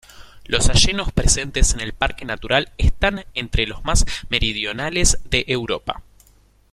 Los 0.45 0.67
hayedos 0.71 1.11
presentes 1.11 1.75
en 1.75 1.79
el 1.79 1.93
parque 1.93 2.25
natural 2.25 2.71
están 2.79 3.23
entre 3.35 3.67
los 3.67 3.83
más 3.85 4.03
meridionales 4.29 5.19
de 5.25 5.45
Europa. 5.47 6.01